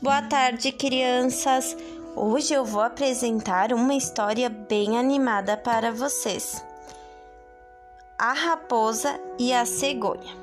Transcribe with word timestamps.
Boa 0.00 0.22
tarde, 0.22 0.70
crianças! 0.70 1.76
Hoje 2.14 2.54
eu 2.54 2.64
vou 2.64 2.80
apresentar 2.80 3.72
uma 3.72 3.94
história 3.94 4.48
bem 4.48 4.96
animada 4.96 5.56
para 5.56 5.90
vocês. 5.90 6.64
A 8.16 8.32
Raposa 8.32 9.18
e 9.40 9.52
a 9.52 9.66
Cegonha. 9.66 10.36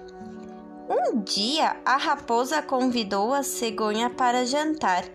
Um 0.90 1.22
dia, 1.22 1.78
a 1.86 1.96
raposa 1.96 2.62
convidou 2.62 3.34
a 3.34 3.44
cegonha 3.44 4.10
para 4.10 4.46
jantar. 4.46 5.06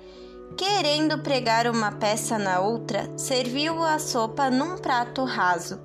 Querendo 0.57 1.19
pregar 1.19 1.67
uma 1.67 1.93
peça 1.93 2.39
na 2.39 2.61
outra, 2.61 3.13
serviu 3.19 3.83
a 3.85 3.99
sopa 3.99 4.49
num 4.49 4.79
prato 4.79 5.23
raso. 5.23 5.79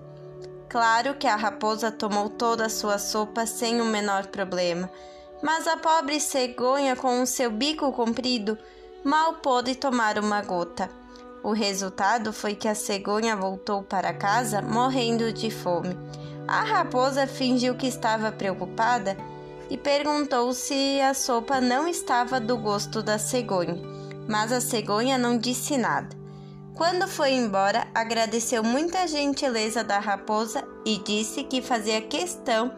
Claro 0.69 1.15
que 1.15 1.27
a 1.27 1.35
raposa 1.35 1.91
tomou 1.91 2.29
toda 2.29 2.67
a 2.67 2.69
sua 2.69 2.97
sopa 2.97 3.45
sem 3.45 3.81
o 3.81 3.85
menor 3.85 4.27
problema 4.27 4.89
mas 5.41 5.67
a 5.67 5.77
pobre 5.77 6.19
cegonha, 6.19 6.95
com 6.95 7.21
o 7.21 7.27
seu 7.27 7.51
bico 7.51 7.91
comprido, 7.91 8.57
mal 9.03 9.35
pôde 9.35 9.75
tomar 9.75 10.17
uma 10.17 10.41
gota. 10.41 10.89
O 11.43 11.51
resultado 11.51 12.33
foi 12.33 12.55
que 12.55 12.67
a 12.67 12.73
cegonha 12.73 13.35
voltou 13.35 13.83
para 13.83 14.13
casa 14.13 14.61
morrendo 14.61 15.31
de 15.31 15.51
fome. 15.51 15.95
A 16.47 16.63
raposa 16.63 17.27
fingiu 17.27 17.75
que 17.75 17.87
estava 17.87 18.31
preocupada 18.31 19.15
e 19.69 19.77
perguntou 19.77 20.53
se 20.53 20.99
a 21.01 21.13
sopa 21.13 21.61
não 21.61 21.87
estava 21.87 22.39
do 22.39 22.57
gosto 22.57 23.03
da 23.03 23.17
cegonha, 23.17 23.77
mas 24.27 24.51
a 24.51 24.61
cegonha 24.61 25.17
não 25.17 25.37
disse 25.37 25.77
nada. 25.77 26.15
Quando 26.75 27.07
foi 27.07 27.31
embora, 27.33 27.87
agradeceu 27.95 28.63
muita 28.63 29.07
gentileza 29.07 29.83
da 29.83 29.97
raposa 29.97 30.63
e 30.85 30.97
disse 30.97 31.43
que 31.43 31.61
fazia 31.61 32.01
questão 32.01 32.73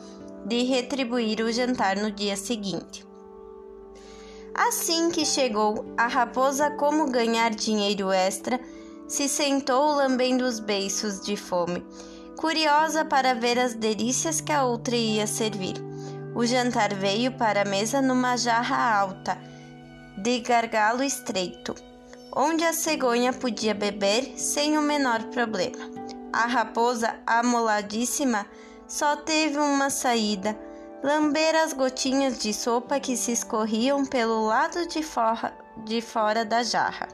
de 0.45 0.63
retribuir 0.63 1.41
o 1.41 1.51
jantar 1.51 1.97
no 1.97 2.11
dia 2.11 2.35
seguinte. 2.35 3.05
Assim 4.53 5.11
que 5.11 5.23
chegou, 5.23 5.85
a 5.95 6.07
raposa, 6.07 6.71
como 6.71 7.11
ganhar 7.11 7.51
dinheiro 7.51 8.11
extra, 8.11 8.59
se 9.07 9.29
sentou 9.29 9.95
lambendo 9.95 10.43
os 10.43 10.59
beiços 10.59 11.21
de 11.21 11.37
fome, 11.37 11.85
curiosa 12.35 13.05
para 13.05 13.33
ver 13.33 13.59
as 13.59 13.73
delícias 13.73 14.41
que 14.41 14.51
a 14.51 14.63
outra 14.63 14.95
ia 14.95 15.27
servir. 15.27 15.75
O 16.35 16.45
jantar 16.45 16.93
veio 16.93 17.31
para 17.31 17.61
a 17.61 17.65
mesa 17.65 18.01
numa 18.01 18.35
jarra 18.35 18.99
alta, 18.99 19.37
de 20.17 20.39
gargalo 20.39 21.03
estreito, 21.03 21.75
onde 22.35 22.63
a 22.63 22.73
cegonha 22.73 23.31
podia 23.31 23.73
beber 23.73 24.33
sem 24.37 24.77
o 24.77 24.81
menor 24.81 25.23
problema. 25.25 25.89
A 26.33 26.45
raposa, 26.45 27.15
amoladíssima, 27.25 28.45
só 28.87 29.15
teve 29.17 29.57
uma 29.59 29.89
saída: 29.89 30.57
lamber 31.03 31.55
as 31.55 31.73
gotinhas 31.73 32.39
de 32.39 32.53
sopa 32.53 32.99
que 32.99 33.17
se 33.17 33.31
escorriam 33.31 34.05
pelo 34.05 34.45
lado 34.45 34.87
de 34.87 35.03
fora, 35.03 35.53
de 35.85 36.01
fora 36.01 36.45
da 36.45 36.63
jarra. 36.63 37.07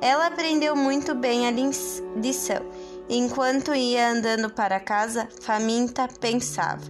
Ela 0.00 0.26
aprendeu 0.26 0.76
muito 0.76 1.14
bem 1.14 1.46
a 1.46 1.50
lição. 1.50 2.64
Enquanto 3.08 3.74
ia 3.74 4.10
andando 4.10 4.50
para 4.50 4.78
casa, 4.78 5.28
faminta 5.40 6.08
pensava: 6.20 6.82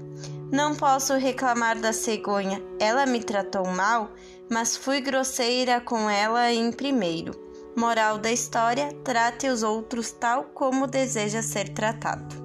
Não 0.51 0.75
posso 0.75 1.15
reclamar 1.15 1.79
da 1.79 1.93
cegonha. 1.93 2.63
Ela 2.81 3.07
me 3.07 3.23
tratou 3.23 3.67
mal, 3.67 4.11
mas 4.51 4.77
fui 4.77 5.01
grosseira 5.01 5.81
com 5.81 6.11
ela 6.11 6.53
em 6.53 6.73
primeiro. 6.73 7.33
Moral 7.77 8.19
da 8.19 8.31
história: 8.31 8.89
trate 9.05 9.47
os 9.49 9.63
outros 9.63 10.11
tal 10.11 10.45
como 10.53 10.87
deseja 10.87 11.43
ser 11.43 11.69
tratado. 11.69 12.38